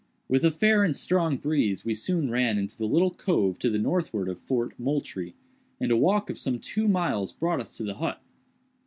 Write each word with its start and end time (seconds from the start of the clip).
With 0.27 0.43
a 0.43 0.49
fair 0.49 0.83
and 0.83 0.95
strong 0.95 1.37
breeze 1.37 1.85
we 1.85 1.93
soon 1.93 2.31
ran 2.31 2.57
into 2.57 2.75
the 2.75 2.87
little 2.87 3.11
cove 3.11 3.59
to 3.59 3.69
the 3.69 3.77
northward 3.77 4.29
of 4.29 4.39
Fort 4.39 4.73
Moultrie, 4.79 5.35
and 5.79 5.91
a 5.91 5.95
walk 5.95 6.31
of 6.31 6.39
some 6.39 6.57
two 6.57 6.87
miles 6.87 7.31
brought 7.31 7.59
us 7.59 7.77
to 7.77 7.83
the 7.83 7.93
hut. 7.97 8.19